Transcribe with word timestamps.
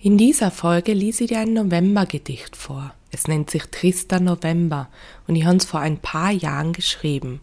In 0.00 0.16
dieser 0.16 0.52
Folge 0.52 0.92
ließ 0.92 1.22
ich 1.22 1.28
dir 1.28 1.40
ein 1.40 1.54
Novembergedicht 1.54 2.54
vor. 2.54 2.94
Es 3.10 3.26
nennt 3.26 3.50
sich 3.50 3.64
Trister 3.64 4.20
November 4.20 4.88
und 5.26 5.34
ich 5.34 5.44
habe 5.44 5.56
es 5.56 5.64
vor 5.64 5.80
ein 5.80 5.98
paar 5.98 6.30
Jahren 6.30 6.72
geschrieben. 6.72 7.40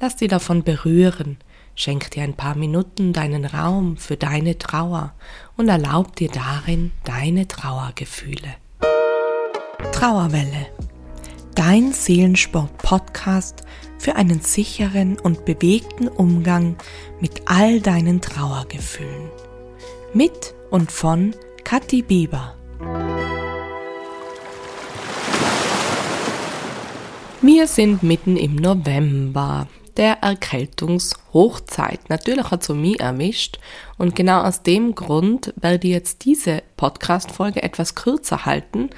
Lass 0.00 0.16
dich 0.16 0.28
davon 0.28 0.64
berühren, 0.64 1.36
schenk 1.76 2.10
dir 2.10 2.24
ein 2.24 2.34
paar 2.34 2.56
Minuten 2.56 3.12
deinen 3.12 3.44
Raum 3.44 3.98
für 3.98 4.16
deine 4.16 4.58
Trauer 4.58 5.14
und 5.56 5.68
erlaub 5.68 6.16
dir 6.16 6.28
darin 6.28 6.90
deine 7.04 7.46
Trauergefühle. 7.46 8.56
Trauerwelle. 9.92 10.66
Dein 11.54 11.92
Seelensport-Podcast 11.92 13.62
für 13.98 14.16
einen 14.16 14.40
sicheren 14.40 15.20
und 15.20 15.44
bewegten 15.44 16.08
Umgang 16.08 16.74
mit 17.20 17.42
all 17.44 17.80
deinen 17.80 18.20
Trauergefühlen. 18.20 19.30
Mit 20.12 20.54
und 20.70 20.90
von 20.90 21.32
Kathi 21.64 22.02
Bieber. 22.02 22.54
Wir 27.40 27.66
sind 27.66 28.02
mitten 28.02 28.36
im 28.36 28.56
November, 28.56 29.68
der 29.96 30.22
Erkältungshochzeit. 30.22 32.08
Natürlich 32.08 32.50
hat 32.50 32.62
es 32.62 32.68
mich 32.68 33.00
erwischt 33.00 33.58
und 33.98 34.14
genau 34.14 34.42
aus 34.42 34.62
dem 34.62 34.94
Grund 34.94 35.54
werde 35.56 35.86
ich 35.86 35.94
jetzt 35.94 36.24
diese 36.24 36.62
Podcast-Folge 36.76 37.62
etwas 37.62 37.94
kürzer 37.94 38.44
halten 38.44 38.90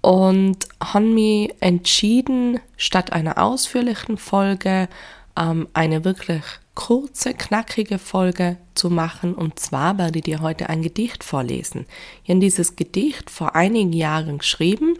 und 0.00 0.68
habe 0.80 1.06
mich 1.06 1.54
entschieden, 1.60 2.60
statt 2.76 3.12
einer 3.12 3.42
ausführlichen 3.42 4.18
Folge 4.18 4.88
ähm, 5.36 5.68
eine 5.72 6.04
wirklich 6.04 6.42
kurze, 6.74 7.34
knackige 7.34 7.98
Folge 7.98 8.58
zu 8.74 8.90
machen. 8.90 9.34
Und 9.34 9.58
zwar 9.58 9.98
werde 9.98 10.18
ich 10.18 10.24
dir 10.24 10.40
heute 10.40 10.68
ein 10.68 10.82
Gedicht 10.82 11.24
vorlesen. 11.24 11.86
Ich 12.24 12.30
habe 12.30 12.40
dieses 12.40 12.76
Gedicht 12.76 13.30
vor 13.30 13.56
einigen 13.56 13.92
Jahren 13.92 14.38
geschrieben. 14.38 14.98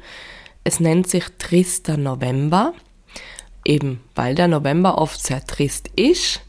Es 0.65 0.81
nennt 0.81 1.09
sich 1.09 1.25
Trister 1.39 1.97
November, 1.97 2.73
eben 3.65 4.01
weil 4.15 4.35
der 4.35 4.49
November 4.49 4.99
oft 4.99 5.21
sehr 5.23 5.45
trist 5.47 5.91
ist. 5.97 6.41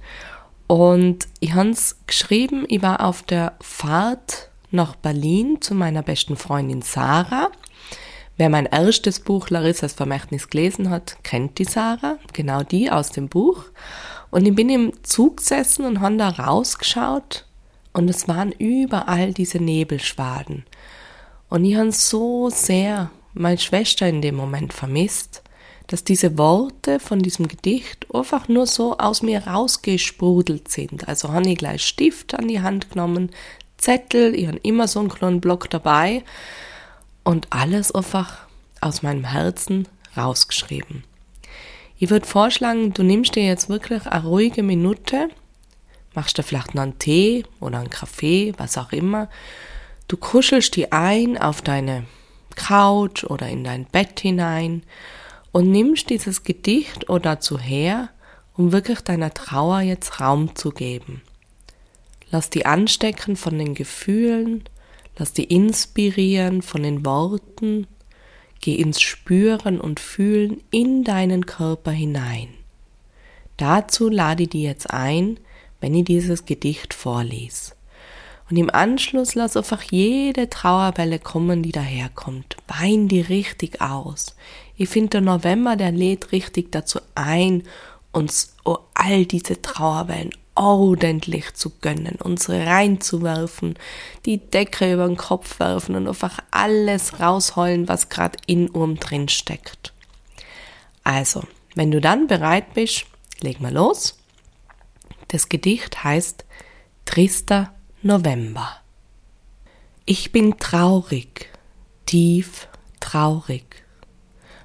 Und 0.67 1.27
ich 1.39 1.53
habe 1.53 1.69
es 1.69 1.97
geschrieben, 2.07 2.65
ich 2.67 2.81
war 2.81 3.05
auf 3.05 3.23
der 3.23 3.53
Fahrt 3.61 4.49
nach 4.71 4.95
Berlin 4.95 5.61
zu 5.61 5.75
meiner 5.75 6.03
besten 6.03 6.35
Freundin 6.35 6.81
Sarah. 6.81 7.51
Wer 8.37 8.49
mein 8.49 8.67
erstes 8.67 9.19
Buch 9.19 9.49
Larissas 9.49 9.93
Vermächtnis 9.93 10.47
gelesen 10.49 10.91
hat, 10.91 11.17
kennt 11.23 11.57
die 11.57 11.65
Sarah, 11.65 12.19
genau 12.33 12.61
die 12.61 12.91
aus 12.91 13.09
dem 13.09 13.29
Buch. 13.29 13.63
Und 14.29 14.45
ich 14.45 14.53
bin 14.53 14.69
im 14.69 14.93
Zug 15.03 15.37
gesessen 15.37 15.85
und 15.85 16.01
habe 16.01 16.17
da 16.17 16.29
rausgeschaut 16.29 17.45
und 17.93 18.07
es 18.09 18.27
waren 18.27 18.51
überall 18.51 19.33
diese 19.33 19.57
Nebelschwaden. 19.57 20.65
Und 21.49 21.65
ich 21.65 21.75
habe 21.77 21.91
so 21.91 22.51
sehr 22.51 23.09
meine 23.33 23.57
Schwester 23.57 24.07
in 24.07 24.21
dem 24.21 24.35
Moment 24.35 24.71
vermisst, 24.71 25.41
dass 25.87 26.03
diese 26.03 26.37
Worte 26.37 26.99
von 26.99 27.19
diesem 27.19 27.47
Gedicht 27.47 28.05
einfach 28.13 28.47
nur 28.47 28.67
so 28.67 28.97
aus 28.97 29.23
mir 29.23 29.47
rausgesprudelt 29.47 30.69
sind. 30.69 31.07
Also 31.07 31.29
habe 31.29 31.49
ich 31.49 31.57
gleich 31.57 31.83
Stift 31.83 32.35
an 32.35 32.47
die 32.47 32.61
Hand 32.61 32.91
genommen, 32.91 33.31
Zettel, 33.77 34.35
ich 34.35 34.47
habe 34.47 34.59
immer 34.63 34.87
so 34.87 34.99
einen 34.99 35.09
kleinen 35.09 35.41
Block 35.41 35.71
dabei 35.71 36.23
und 37.27 37.47
alles 37.49 37.91
einfach 37.91 38.47
aus 38.79 39.03
meinem 39.03 39.25
Herzen 39.25 39.85
rausgeschrieben. 40.15 41.03
Ich 41.99 42.09
würde 42.09 42.25
vorschlagen, 42.25 42.93
du 42.93 43.03
nimmst 43.03 43.35
dir 43.35 43.43
jetzt 43.43 43.67
wirklich 43.67 44.07
eine 44.07 44.23
ruhige 44.23 44.63
Minute, 44.63 45.27
machst 46.15 46.37
dir 46.37 46.43
vielleicht 46.43 46.73
noch 46.73 46.83
einen 46.83 46.99
Tee 46.99 47.43
oder 47.59 47.79
einen 47.79 47.89
Kaffee, 47.89 48.53
was 48.57 48.77
auch 48.77 48.93
immer. 48.93 49.27
Du 50.07 50.15
kuschelst 50.15 50.77
die 50.77 50.93
ein 50.93 51.37
auf 51.37 51.61
deine 51.61 52.05
Couch 52.55 53.25
oder 53.25 53.49
in 53.49 53.65
dein 53.65 53.83
Bett 53.83 54.21
hinein 54.21 54.83
und 55.51 55.69
nimmst 55.69 56.09
dieses 56.09 56.45
Gedicht 56.45 57.09
oder 57.09 57.35
dazu 57.35 57.59
her, 57.59 58.07
um 58.55 58.71
wirklich 58.71 59.01
deiner 59.01 59.33
Trauer 59.33 59.81
jetzt 59.81 60.21
Raum 60.21 60.55
zu 60.55 60.71
geben. 60.71 61.21
Lass 62.31 62.49
die 62.49 62.65
anstecken 62.65 63.35
von 63.35 63.57
den 63.57 63.73
Gefühlen, 63.75 64.63
lass 65.17 65.33
die 65.33 65.45
inspirieren 65.45 66.61
von 66.61 66.83
den 66.83 67.05
Worten 67.05 67.87
Geh 68.61 68.75
ins 68.75 69.01
Spüren 69.01 69.79
und 69.79 69.99
Fühlen 69.99 70.61
in 70.71 71.03
deinen 71.03 71.45
Körper 71.45 71.91
hinein. 71.91 72.49
Dazu 73.57 74.09
lade 74.09 74.43
ich 74.43 74.49
dir 74.49 74.69
jetzt 74.69 74.91
ein, 74.91 75.39
wenn 75.79 75.93
ich 75.93 76.05
dieses 76.05 76.45
Gedicht 76.45 76.93
vorlies. 76.93 77.75
Und 78.49 78.57
im 78.57 78.69
Anschluss 78.69 79.35
lass 79.35 79.57
einfach 79.57 79.83
jede 79.83 80.49
Trauerwelle 80.49 81.19
kommen, 81.19 81.63
die 81.63 81.71
daherkommt. 81.71 82.55
Wein 82.67 83.07
die 83.07 83.21
richtig 83.21 83.81
aus. 83.81 84.35
Ich 84.77 84.89
finde, 84.89 85.09
der 85.09 85.21
November, 85.21 85.75
der 85.75 85.91
lädt 85.91 86.31
richtig 86.31 86.71
dazu 86.71 86.99
ein, 87.13 87.63
uns 88.11 88.55
oh, 88.63 88.77
all 88.93 89.25
diese 89.25 89.61
Trauerwellen 89.61 90.31
ordentlich 90.57 91.53
zu 91.53 91.71
gönnen, 91.81 92.15
uns 92.15 92.49
reinzuwerfen, 92.49 93.77
die 94.25 94.39
Decke 94.39 94.93
über 94.93 95.07
den 95.07 95.17
Kopf 95.17 95.59
werfen 95.59 95.95
und 95.95 96.07
einfach 96.07 96.39
alles 96.51 97.19
rausheulen, 97.19 97.87
was 97.87 98.09
gerade 98.09 98.37
in 98.47 98.69
Urm 98.69 98.99
drin 98.99 99.29
steckt. 99.29 99.93
Also, 101.03 101.43
wenn 101.75 101.91
du 101.91 102.01
dann 102.01 102.27
bereit 102.27 102.73
bist, 102.73 103.05
leg 103.41 103.61
mal 103.61 103.73
los. 103.73 104.17
Das 105.29 105.47
Gedicht 105.47 106.03
heißt 106.03 106.43
Trister 107.05 107.73
November. 108.01 108.77
Ich 110.05 110.31
bin 110.31 110.57
traurig, 110.57 111.49
tief 112.05 112.67
traurig, 112.99 113.83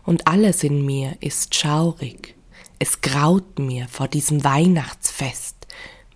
und 0.04 0.26
alles 0.26 0.64
in 0.64 0.84
mir 0.84 1.16
ist 1.20 1.54
schaurig. 1.54 2.34
Es 2.78 3.00
graut 3.00 3.58
mir 3.58 3.86
vor 3.88 4.08
diesem 4.08 4.42
Weihnachtsfest. 4.42 5.61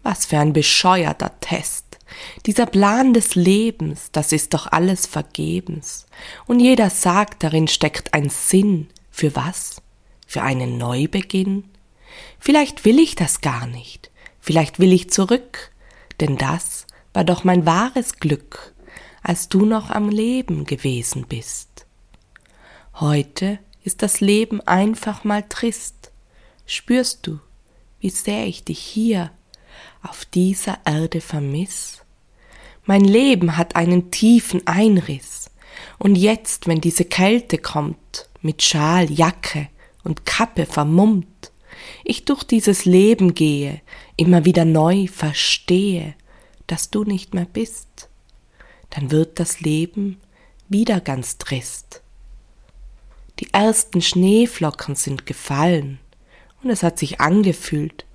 Was 0.08 0.24
für 0.24 0.38
ein 0.38 0.52
bescheuerter 0.52 1.32
Test. 1.40 1.98
Dieser 2.46 2.66
Plan 2.66 3.12
des 3.12 3.34
Lebens, 3.34 4.10
das 4.12 4.30
ist 4.30 4.54
doch 4.54 4.68
alles 4.70 5.04
vergebens. 5.04 6.06
Und 6.46 6.60
jeder 6.60 6.90
sagt, 6.90 7.42
darin 7.42 7.66
steckt 7.66 8.14
ein 8.14 8.30
Sinn. 8.30 8.86
Für 9.10 9.34
was? 9.34 9.82
Für 10.24 10.42
einen 10.42 10.78
Neubeginn? 10.78 11.64
Vielleicht 12.38 12.84
will 12.84 13.00
ich 13.00 13.16
das 13.16 13.40
gar 13.40 13.66
nicht. 13.66 14.12
Vielleicht 14.38 14.78
will 14.78 14.92
ich 14.92 15.10
zurück. 15.10 15.72
Denn 16.20 16.36
das 16.36 16.86
war 17.12 17.24
doch 17.24 17.42
mein 17.42 17.66
wahres 17.66 18.20
Glück, 18.20 18.76
als 19.24 19.48
du 19.48 19.64
noch 19.64 19.90
am 19.90 20.08
Leben 20.08 20.66
gewesen 20.66 21.26
bist. 21.28 21.84
Heute 22.94 23.58
ist 23.82 24.02
das 24.02 24.20
Leben 24.20 24.60
einfach 24.60 25.24
mal 25.24 25.42
trist. 25.42 26.12
Spürst 26.64 27.26
du, 27.26 27.40
wie 27.98 28.10
sehr 28.10 28.46
ich 28.46 28.62
dich 28.62 28.78
hier 28.78 29.32
auf 30.02 30.24
dieser 30.24 30.78
Erde 30.84 31.20
vermiss? 31.20 32.02
Mein 32.84 33.04
Leben 33.04 33.56
hat 33.56 33.76
einen 33.76 34.10
tiefen 34.10 34.66
Einriss, 34.66 35.50
und 35.98 36.16
jetzt, 36.16 36.66
wenn 36.66 36.80
diese 36.80 37.04
Kälte 37.04 37.58
kommt, 37.58 38.28
mit 38.42 38.62
Schal, 38.62 39.10
Jacke 39.10 39.68
und 40.04 40.24
Kappe 40.24 40.66
vermummt, 40.66 41.52
ich 42.04 42.24
durch 42.24 42.44
dieses 42.44 42.84
Leben 42.84 43.34
gehe, 43.34 43.80
immer 44.16 44.44
wieder 44.44 44.64
neu 44.64 45.06
verstehe, 45.08 46.14
dass 46.66 46.90
du 46.90 47.04
nicht 47.04 47.34
mehr 47.34 47.46
bist, 47.46 48.08
dann 48.90 49.10
wird 49.10 49.40
das 49.40 49.60
Leben 49.60 50.20
wieder 50.68 51.00
ganz 51.00 51.38
trist. 51.38 52.02
Die 53.40 53.52
ersten 53.52 54.00
Schneeflocken 54.00 54.94
sind 54.94 55.26
gefallen, 55.26 55.98
und 56.62 56.70
es 56.70 56.82
hat 56.82 56.98
sich 56.98 57.20
angefühlt, 57.20 58.05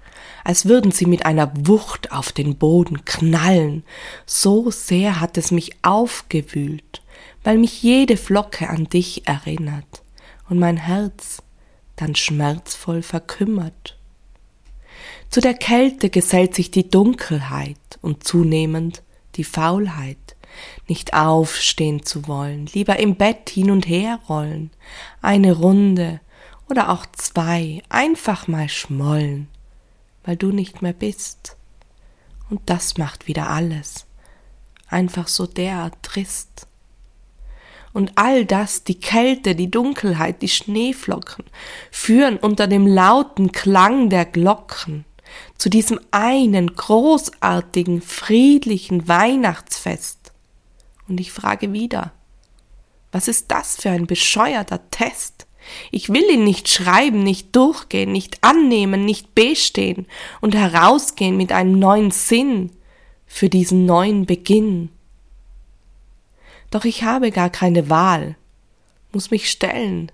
als 0.43 0.65
würden 0.65 0.91
sie 0.91 1.05
mit 1.05 1.25
einer 1.25 1.51
Wucht 1.67 2.11
auf 2.11 2.31
den 2.31 2.57
Boden 2.57 3.05
knallen. 3.05 3.83
So 4.25 4.71
sehr 4.71 5.19
hat 5.19 5.37
es 5.37 5.51
mich 5.51 5.71
aufgewühlt, 5.83 7.01
weil 7.43 7.57
mich 7.57 7.83
jede 7.83 8.17
Flocke 8.17 8.69
an 8.69 8.85
dich 8.85 9.27
erinnert 9.27 10.03
und 10.49 10.59
mein 10.59 10.77
Herz 10.77 11.41
dann 11.95 12.15
schmerzvoll 12.15 13.01
verkümmert. 13.01 13.97
Zu 15.29 15.39
der 15.39 15.53
Kälte 15.53 16.09
gesellt 16.09 16.55
sich 16.55 16.71
die 16.71 16.89
Dunkelheit 16.89 17.77
und 18.01 18.23
zunehmend 18.23 19.01
die 19.35 19.43
Faulheit, 19.43 20.35
nicht 20.87 21.13
aufstehen 21.13 22.05
zu 22.05 22.27
wollen, 22.27 22.65
lieber 22.73 22.99
im 22.99 23.15
Bett 23.15 23.49
hin 23.49 23.71
und 23.71 23.87
her 23.87 24.19
rollen, 24.27 24.71
eine 25.21 25.53
Runde 25.53 26.19
oder 26.69 26.89
auch 26.89 27.05
zwei, 27.13 27.81
einfach 27.87 28.49
mal 28.49 28.67
schmollen 28.67 29.47
weil 30.23 30.35
du 30.35 30.51
nicht 30.51 30.81
mehr 30.81 30.93
bist. 30.93 31.57
Und 32.49 32.61
das 32.65 32.97
macht 32.97 33.27
wieder 33.27 33.49
alles. 33.49 34.05
Einfach 34.87 35.27
so 35.27 35.47
derart 35.47 36.01
trist. 36.03 36.67
Und 37.93 38.13
all 38.15 38.45
das, 38.45 38.83
die 38.83 38.99
Kälte, 38.99 39.55
die 39.55 39.69
Dunkelheit, 39.69 40.41
die 40.41 40.49
Schneeflocken, 40.49 41.45
führen 41.91 42.37
unter 42.37 42.67
dem 42.67 42.87
lauten 42.87 43.51
Klang 43.51 44.09
der 44.09 44.25
Glocken 44.25 45.05
zu 45.57 45.69
diesem 45.69 45.99
einen 46.11 46.75
großartigen, 46.75 48.01
friedlichen 48.01 49.07
Weihnachtsfest. 49.07 50.31
Und 51.07 51.19
ich 51.19 51.31
frage 51.31 51.73
wieder, 51.73 52.13
was 53.11 53.27
ist 53.27 53.51
das 53.51 53.75
für 53.75 53.89
ein 53.89 54.07
bescheuerter 54.07 54.89
Test? 54.89 55.45
Ich 55.91 56.09
will 56.09 56.29
ihn 56.29 56.43
nicht 56.43 56.69
schreiben, 56.69 57.23
nicht 57.23 57.55
durchgehen, 57.55 58.11
nicht 58.11 58.43
annehmen, 58.43 59.05
nicht 59.05 59.35
bestehen 59.35 60.07
und 60.41 60.55
herausgehen 60.55 61.37
mit 61.37 61.51
einem 61.51 61.77
neuen 61.77 62.11
Sinn 62.11 62.71
für 63.25 63.49
diesen 63.49 63.85
neuen 63.85 64.25
Beginn. 64.25 64.89
Doch 66.69 66.85
ich 66.85 67.03
habe 67.03 67.31
gar 67.31 67.49
keine 67.49 67.89
Wahl, 67.89 68.35
muss 69.11 69.31
mich 69.31 69.49
stellen, 69.49 70.11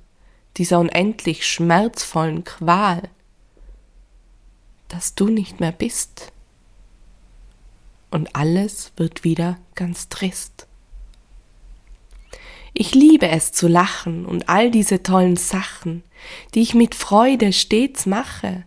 dieser 0.58 0.80
unendlich 0.80 1.48
schmerzvollen 1.48 2.44
Qual, 2.44 3.10
dass 4.88 5.16
du 5.16 5.28
nicht 5.28 5.60
mehr 5.60 5.72
bist. 5.72 6.32
Und 8.10 8.36
alles 8.36 8.92
wird 8.96 9.24
wieder 9.24 9.58
ganz 9.76 10.10
trist. 10.10 10.67
Ich 12.80 12.94
liebe 12.94 13.28
es 13.28 13.52
zu 13.54 13.68
lachen 13.68 14.28
und 14.28 14.50
all 14.50 14.70
diese 14.70 15.02
tollen 15.02 15.36
Sachen, 15.36 16.04
die 16.54 16.62
ich 16.62 16.76
mit 16.76 16.94
Freude 16.94 17.52
stets 17.52 18.06
mache 18.06 18.66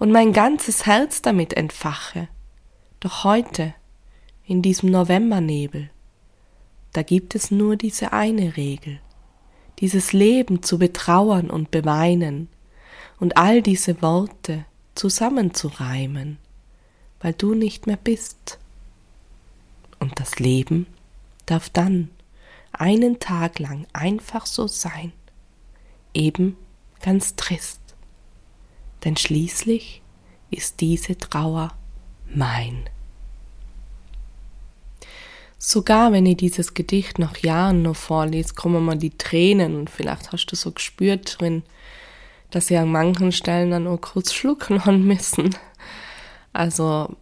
und 0.00 0.10
mein 0.10 0.32
ganzes 0.32 0.86
Herz 0.86 1.22
damit 1.22 1.52
entfache. 1.52 2.26
Doch 2.98 3.22
heute, 3.22 3.72
in 4.44 4.60
diesem 4.60 4.90
Novembernebel, 4.90 5.88
da 6.94 7.02
gibt 7.04 7.36
es 7.36 7.52
nur 7.52 7.76
diese 7.76 8.12
eine 8.12 8.56
Regel, 8.56 8.98
dieses 9.78 10.12
Leben 10.12 10.64
zu 10.64 10.76
betrauern 10.76 11.48
und 11.48 11.70
beweinen 11.70 12.48
und 13.20 13.36
all 13.36 13.62
diese 13.62 14.02
Worte 14.02 14.64
zusammenzureimen, 14.96 16.38
weil 17.20 17.34
du 17.34 17.54
nicht 17.54 17.86
mehr 17.86 17.98
bist. 18.02 18.58
Und 20.00 20.18
das 20.18 20.40
Leben 20.40 20.88
darf 21.46 21.70
dann 21.70 22.10
einen 22.80 23.18
Tag 23.20 23.58
lang 23.58 23.86
einfach 23.92 24.46
so 24.46 24.66
sein, 24.66 25.12
eben 26.12 26.56
ganz 27.02 27.36
trist, 27.36 27.80
denn 29.04 29.16
schließlich 29.16 30.02
ist 30.50 30.80
diese 30.80 31.18
Trauer 31.18 31.74
mein. 32.32 32.88
Sogar 35.58 36.12
wenn 36.12 36.26
ich 36.26 36.36
dieses 36.36 36.74
Gedicht 36.74 37.18
nach 37.18 37.38
Jahren 37.38 37.82
noch 37.82 37.96
vorlese, 37.96 38.54
kommen 38.54 38.84
mir 38.84 38.96
die 38.96 39.16
Tränen 39.16 39.76
und 39.76 39.88
vielleicht 39.88 40.30
hast 40.30 40.46
du 40.46 40.56
so 40.56 40.72
gespürt 40.72 41.40
drin, 41.40 41.62
dass 42.50 42.70
ich 42.70 42.76
an 42.76 42.92
manchen 42.92 43.32
Stellen 43.32 43.70
dann 43.70 43.86
auch 43.86 44.00
kurz 44.00 44.34
schlucken 44.34 44.84
haben 44.84 45.04
müssen. 45.06 45.56
Also, 46.52 47.16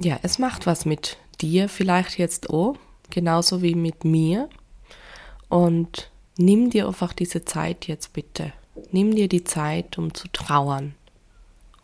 ja, 0.00 0.18
es 0.22 0.38
macht 0.38 0.66
was 0.66 0.84
mit 0.86 1.18
dir 1.40 1.68
vielleicht 1.68 2.18
jetzt 2.18 2.50
auch, 2.50 2.76
genauso 3.10 3.62
wie 3.62 3.74
mit 3.74 4.04
mir. 4.04 4.48
Und 5.48 6.10
nimm 6.36 6.70
dir 6.70 6.86
einfach 6.86 7.12
diese 7.12 7.44
Zeit 7.44 7.86
jetzt 7.86 8.12
bitte. 8.12 8.52
Nimm 8.90 9.14
dir 9.14 9.28
die 9.28 9.44
Zeit, 9.44 9.98
um 9.98 10.14
zu 10.14 10.28
trauern, 10.28 10.94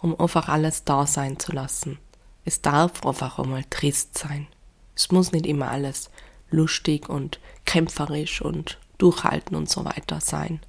um 0.01 0.19
einfach 0.19 0.49
alles 0.49 0.85
da 0.85 1.07
sein 1.07 1.39
zu 1.39 1.53
lassen. 1.53 1.99
Es 2.45 2.61
darf 2.61 3.05
einfach 3.05 3.39
einmal 3.39 3.65
trist 3.71 4.17
sein. 4.17 4.47
Es 4.95 5.11
muss 5.11 5.33
nicht 5.33 5.47
immer 5.47 5.71
alles 5.71 6.11
lustig 6.51 7.09
und 7.09 7.41
kämpferisch 7.65 8.43
und 8.43 8.79
durchhalten 8.99 9.57
und 9.57 9.69
so 9.69 9.85
weiter 9.85 10.21
sein. 10.21 10.61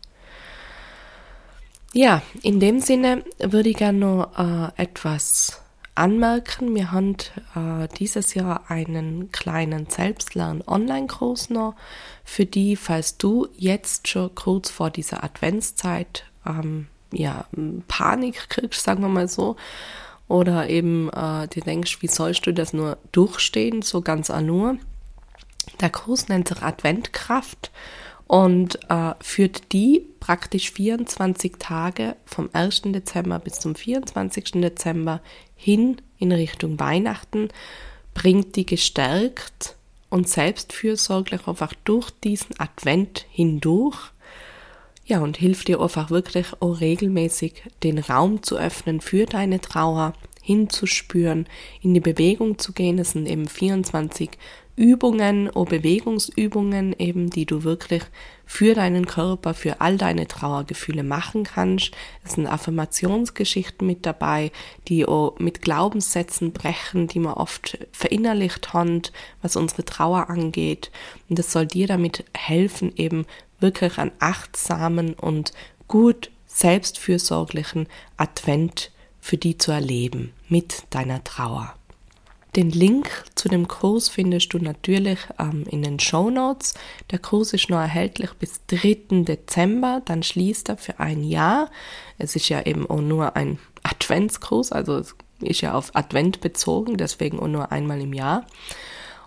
Ja, 1.94 2.22
in 2.42 2.60
dem 2.60 2.82
Sinne 2.82 3.24
würde 3.40 3.70
ich 3.70 3.78
gerne 3.78 4.00
noch 4.00 4.38
äh, 4.38 4.82
etwas 4.82 5.62
anmerken. 5.96 6.76
Wir 6.76 6.92
haben 6.92 7.16
äh, 7.56 7.88
dieses 7.98 8.34
Jahr 8.34 8.70
einen 8.70 9.32
kleinen 9.32 9.90
Selbstlern-Online-Kurs 9.90 11.50
noch 11.50 11.76
für 12.24 12.46
die, 12.46 12.76
falls 12.76 13.18
du 13.18 13.48
jetzt 13.56 14.08
schon 14.08 14.36
kurz 14.36 14.70
vor 14.70 14.90
dieser 14.90 15.24
Adventszeit 15.24 16.26
ähm, 16.46 16.88
ja, 17.12 17.46
Panik 17.88 18.50
kriegst, 18.50 18.84
sagen 18.84 19.02
wir 19.02 19.10
mal 19.10 19.28
so, 19.28 19.56
oder 20.28 20.70
eben 20.70 21.10
äh, 21.10 21.48
dir 21.48 21.64
denkst, 21.64 22.02
wie 22.02 22.08
sollst 22.08 22.46
du 22.46 22.54
das 22.54 22.74
nur 22.74 22.98
durchstehen, 23.12 23.82
so 23.82 24.02
ganz 24.02 24.30
nur. 24.30 24.78
Der 25.82 25.90
Kurs 25.90 26.28
nennt 26.28 26.50
sich 26.50 26.62
Adventkraft 26.62 27.72
und 28.28 28.80
äh, 28.90 29.14
führt 29.22 29.72
die 29.72 30.06
praktisch 30.20 30.72
24 30.72 31.54
Tage 31.60 32.16
vom 32.26 32.50
1. 32.54 32.84
Dezember 32.86 33.40
bis 33.40 33.60
zum 33.60 33.76
24. 33.76 34.54
Dezember 34.54 35.22
hin 35.56 35.98
in 36.18 36.32
Richtung 36.32 36.80
Weihnachten, 36.80 37.50
bringt 38.14 38.56
die 38.56 38.66
gestärkt 38.66 39.76
und 40.10 40.30
selbstfürsorglich 40.30 41.48
einfach 41.48 41.74
durch 41.84 42.10
diesen 42.10 42.60
Advent 42.60 43.26
hindurch. 43.30 44.12
Ja, 45.06 45.20
und 45.20 45.38
hilft 45.38 45.68
dir 45.68 45.82
einfach 45.82 46.10
wirklich 46.10 46.48
auch 46.62 46.80
regelmäßig 46.80 47.62
den 47.84 48.00
Raum 48.00 48.42
zu 48.42 48.58
öffnen 48.58 49.02
für 49.02 49.26
deine 49.26 49.62
Trauer, 49.62 50.14
hinzuspüren, 50.42 51.48
in 51.82 51.94
die 51.94 52.00
Bewegung 52.00 52.58
zu 52.58 52.72
gehen. 52.72 52.98
Es 52.98 53.12
sind 53.12 53.28
eben 53.28 53.48
24 53.48 54.32
Übungen, 54.78 55.50
oh 55.54 55.64
Bewegungsübungen 55.64 56.94
eben, 57.00 57.30
die 57.30 57.46
du 57.46 57.64
wirklich 57.64 58.04
für 58.46 58.74
deinen 58.74 59.06
Körper, 59.06 59.54
für 59.54 59.80
all 59.80 59.98
deine 59.98 60.28
Trauergefühle 60.28 61.04
machen 61.04 61.46
kannst. 61.46 61.92
Es 62.26 62.34
sind 62.34 62.48
Affirmationsgeschichten 62.48 63.88
mit 63.88 64.06
dabei, 64.06 64.52
die 64.88 65.06
auch 65.06 65.40
mit 65.40 65.62
Glaubenssätzen 65.62 66.52
brechen, 66.52 67.08
die 67.08 67.20
man 67.20 67.34
oft 67.34 67.78
verinnerlicht 67.94 68.74
haben, 68.74 69.02
was 69.42 69.56
unsere 69.56 69.86
Trauer 69.86 70.30
angeht. 70.30 70.92
Und 71.30 71.40
das 71.40 71.54
soll 71.54 71.68
dir 71.68 71.88
damit 71.88 72.26
helfen, 72.36 72.92
eben 72.98 73.26
wirklich 73.62 73.98
einen 73.98 74.12
achtsamen 74.20 75.14
und 75.14 75.54
gut 75.88 76.32
selbstfürsorglichen 76.48 77.88
Advent 78.18 78.92
für 79.22 79.38
die 79.38 79.58
zu 79.58 79.72
erleben 79.72 80.34
mit 80.50 80.84
deiner 80.90 81.24
Trauer. 81.24 81.74
Den 82.56 82.72
Link 82.72 83.10
zu 83.36 83.50
dem 83.50 83.68
Kurs 83.68 84.08
findest 84.08 84.54
du 84.54 84.60
natürlich 84.60 85.20
ähm, 85.40 85.66
in 85.70 85.82
den 85.82 86.00
Show 86.00 86.30
Notes. 86.30 86.74
Der 87.12 87.20
Kurs 87.20 87.52
ist 87.52 87.70
noch 87.70 87.80
erhältlich 87.80 88.32
bis 88.34 88.62
3. 88.68 89.24
Dezember, 89.24 90.02
dann 90.06 90.24
schließt 90.24 90.70
er 90.70 90.78
für 90.78 91.00
ein 91.00 91.24
Jahr. 91.24 91.70
Es 92.18 92.38
ist 92.38 92.48
ja 92.48 92.62
eben 92.62 92.90
auch 92.90 93.02
nur 93.02 93.36
ein 93.36 93.60
Adventskurs, 93.84 94.72
also 94.72 94.98
es 94.98 95.16
ist 95.42 95.62
ja 95.62 95.74
auf 95.74 95.94
Advent 95.96 96.40
bezogen, 96.40 96.96
deswegen 96.96 97.40
auch 97.40 97.48
nur 97.48 97.74
einmal 97.74 98.00
im 98.00 98.14
Jahr. 98.14 98.46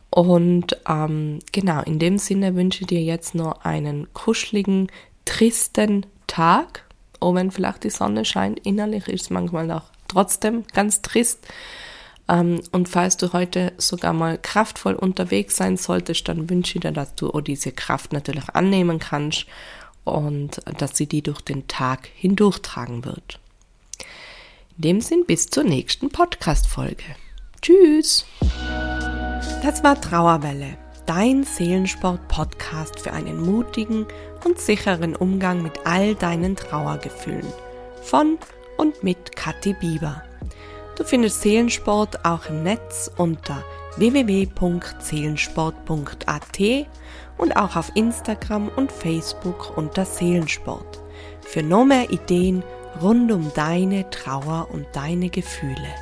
Und 0.09 0.79
ähm, 0.89 1.41
genau, 1.53 1.83
in 1.83 1.99
dem 1.99 2.17
Sinne 2.17 2.55
wünsche 2.57 2.81
ich 2.81 2.87
dir 2.87 3.03
jetzt 3.03 3.35
noch 3.35 3.63
einen 3.63 4.13
kuscheligen, 4.15 4.91
tristen 5.26 6.07
Tag. 6.26 6.85
Auch 7.21 7.35
wenn 7.35 7.50
vielleicht 7.50 7.85
die 7.85 7.91
Sonne 7.91 8.25
scheint, 8.25 8.59
innerlich 8.61 9.07
ist 9.07 9.23
es 9.23 9.31
manchmal 9.31 9.71
auch 9.71 9.85
trotzdem 10.09 10.64
ganz 10.73 11.02
trist. 11.02 11.47
Ähm, 12.28 12.61
und 12.73 12.88
falls 12.88 13.16
du 13.16 13.32
heute 13.32 13.73
sogar 13.78 14.12
mal 14.12 14.38
kraftvoll 14.38 14.94
unterwegs 14.94 15.56
sein 15.56 15.76
solltest, 15.76 16.28
dann 16.28 16.49
wünsche 16.50 16.76
ich 16.76 16.82
dir, 16.82 16.92
dass 16.92 17.14
du 17.14 17.40
diese 17.40 17.73
Kraft 17.73 18.12
natürlich 18.12 18.49
annehmen 18.54 18.99
kannst 18.99 19.47
und 20.04 20.61
dass 20.78 20.97
sie 20.97 21.06
die 21.06 21.23
durch 21.23 21.40
den 21.40 21.68
Tag 21.68 22.08
hindurchtragen 22.14 23.04
wird. 23.04 23.38
In 24.76 24.82
dem 24.82 25.00
Sinn, 25.00 25.25
bis 25.26 25.47
zur 25.47 25.64
nächsten 25.64 26.08
Podcast-Folge. 26.11 27.04
Tschüss! 27.61 28.25
Das 29.62 29.82
war 29.82 30.00
Trauerwelle, 30.00 30.78
dein 31.06 31.42
Seelensport-Podcast 31.42 33.00
für 33.00 33.12
einen 33.12 33.40
mutigen 33.40 34.06
und 34.44 34.61
sicheren 34.61 35.16
Umgang 35.16 35.62
mit 35.62 35.85
all 35.85 36.14
deinen 36.14 36.54
Trauergefühlen. 36.54 37.52
Von 38.02 38.38
und 38.76 39.02
mit 39.02 39.35
Kathi 39.35 39.75
Bieber. 39.75 40.23
Du 40.99 41.05
findest 41.05 41.40
Seelensport 41.43 42.25
auch 42.25 42.50
im 42.50 42.64
Netz 42.64 43.09
unter 43.17 43.62
www.seelensport.at 43.99 46.59
und 47.37 47.57
auch 47.57 47.76
auf 47.76 47.93
Instagram 47.95 48.69
und 48.75 48.90
Facebook 48.90 49.76
unter 49.76 50.05
Seelensport. 50.05 51.00
Für 51.40 51.62
noch 51.62 51.85
mehr 51.85 52.11
Ideen 52.11 52.64
rund 53.00 53.31
um 53.31 53.52
deine 53.55 54.11
Trauer 54.11 54.67
und 54.73 54.88
deine 54.93 55.31
Gefühle. 55.31 55.95